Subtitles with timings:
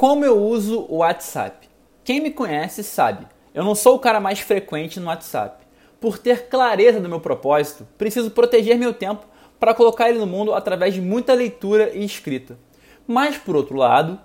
[0.00, 1.68] Como eu uso o WhatsApp?
[2.02, 5.62] Quem me conhece sabe, eu não sou o cara mais frequente no WhatsApp.
[6.00, 9.26] Por ter clareza do meu propósito, preciso proteger meu tempo
[9.58, 12.58] para colocar ele no mundo através de muita leitura e escrita.
[13.06, 14.18] Mas, por outro lado,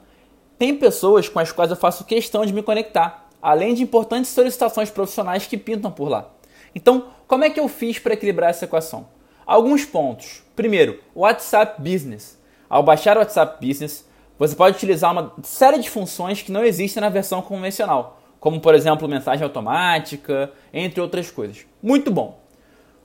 [0.58, 4.90] tem pessoas com as quais eu faço questão de me conectar, além de importantes solicitações
[4.90, 6.32] profissionais que pintam por lá.
[6.74, 9.10] Então, como é que eu fiz para equilibrar essa equação?
[9.46, 10.42] Alguns pontos.
[10.56, 12.40] Primeiro, WhatsApp Business.
[12.70, 14.06] Ao baixar o WhatsApp Business,
[14.38, 18.76] você pode utilizar uma série de funções que não existem na versão convencional, como por
[18.76, 21.66] exemplo mensagem automática, entre outras coisas.
[21.82, 22.40] Muito bom.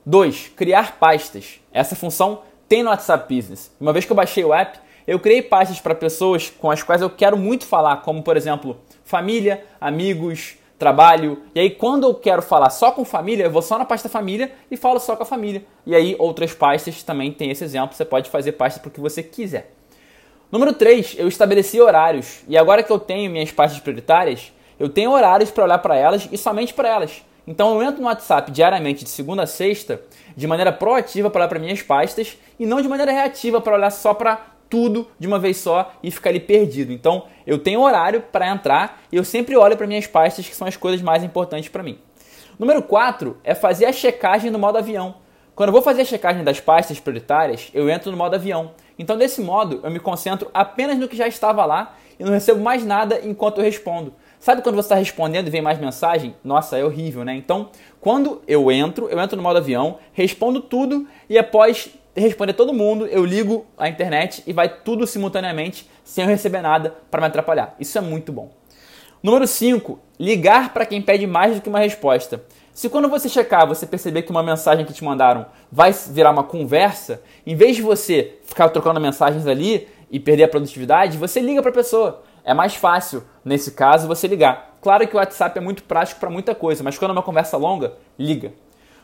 [0.05, 0.51] 2.
[0.55, 1.59] Criar pastas.
[1.71, 3.71] Essa função tem no WhatsApp Business.
[3.79, 7.01] Uma vez que eu baixei o app, eu criei pastas para pessoas com as quais
[7.01, 11.43] eu quero muito falar, como por exemplo família, amigos, trabalho.
[11.53, 14.51] E aí, quando eu quero falar só com família, eu vou só na pasta família
[14.69, 15.63] e falo só com a família.
[15.85, 17.95] E aí, outras pastas também tem esse exemplo.
[17.95, 19.71] Você pode fazer pasta para o que você quiser.
[20.51, 22.41] Número 3, eu estabeleci horários.
[22.45, 26.27] E agora que eu tenho minhas pastas prioritárias, eu tenho horários para olhar para elas
[26.29, 27.23] e somente para elas.
[27.47, 30.01] Então eu entro no WhatsApp diariamente de segunda a sexta,
[30.35, 33.91] de maneira proativa para olhar para minhas pastas e não de maneira reativa para olhar
[33.91, 36.91] só para tudo de uma vez só e ficar ali perdido.
[36.91, 40.67] Então eu tenho horário para entrar e eu sempre olho para minhas pastas que são
[40.67, 41.97] as coisas mais importantes para mim.
[42.59, 45.15] Número 4 é fazer a checagem no modo avião.
[45.55, 48.71] Quando eu vou fazer a checagem das pastas prioritárias, eu entro no modo avião.
[49.01, 52.61] Então, desse modo, eu me concentro apenas no que já estava lá e não recebo
[52.61, 54.13] mais nada enquanto eu respondo.
[54.39, 56.35] Sabe quando você está respondendo e vem mais mensagem?
[56.43, 57.33] Nossa, é horrível, né?
[57.33, 62.71] Então, quando eu entro, eu entro no modo avião, respondo tudo e após responder todo
[62.73, 67.27] mundo, eu ligo a internet e vai tudo simultaneamente sem eu receber nada para me
[67.27, 67.75] atrapalhar.
[67.79, 68.51] Isso é muito bom.
[69.23, 72.43] Número 5, ligar para quem pede mais do que uma resposta.
[72.73, 76.43] Se quando você checar, você perceber que uma mensagem que te mandaram vai virar uma
[76.43, 81.61] conversa, em vez de você ficar trocando mensagens ali e perder a produtividade, você liga
[81.61, 82.23] para a pessoa.
[82.43, 84.77] É mais fácil, nesse caso, você ligar.
[84.81, 87.57] Claro que o WhatsApp é muito prático para muita coisa, mas quando é uma conversa
[87.57, 88.53] longa, liga.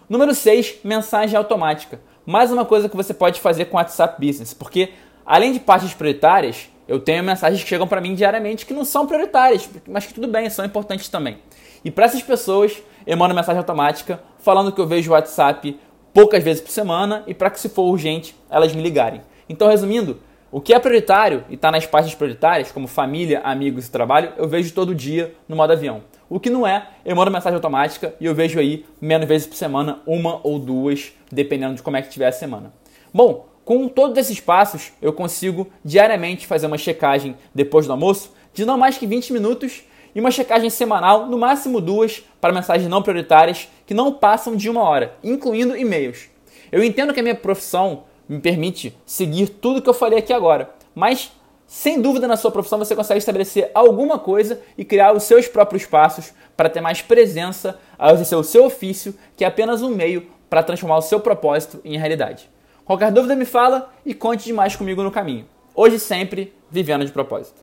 [0.10, 2.02] Número 6, mensagem automática.
[2.26, 5.94] Mais uma coisa que você pode fazer com o WhatsApp Business, porque além de partes
[5.94, 10.14] prioritárias, eu tenho mensagens que chegam para mim diariamente que não são prioritárias, mas que
[10.14, 11.39] tudo bem, são importantes também.
[11.83, 15.80] E para essas pessoas, eu mando mensagem automática falando que eu vejo o WhatsApp
[16.14, 19.21] poucas vezes por semana e para que se for urgente, elas me ligarem.
[19.48, 23.92] Então, resumindo, o que é prioritário e está nas pastas prioritárias, como família, amigos e
[23.92, 26.04] trabalho, eu vejo todo dia no modo avião.
[26.30, 29.55] O que não é, eu mando mensagem automática e eu vejo aí menos vezes por
[29.55, 32.73] semana, uma ou duas, dependendo de como é que tiver a semana.
[33.14, 38.64] Bom, com todos esses passos, eu consigo diariamente fazer uma checagem depois do almoço de
[38.64, 39.83] não mais que 20 minutos
[40.16, 44.70] e uma checagem semanal, no máximo duas, para mensagens não prioritárias que não passam de
[44.70, 46.30] uma hora, incluindo e-mails.
[46.72, 50.73] Eu entendo que a minha profissão me permite seguir tudo que eu falei aqui agora,
[50.95, 51.30] mas
[51.67, 55.86] sem dúvida na sua profissão você consegue estabelecer alguma coisa e criar os seus próprios
[55.86, 60.26] passos para ter mais presença ao exercer o seu ofício, que é apenas um meio
[60.49, 62.49] para transformar o seu propósito em realidade.
[62.87, 65.45] Qualquer dúvida me fala e conte demais comigo no caminho.
[65.75, 67.55] Hoje sempre, vivendo de propósito.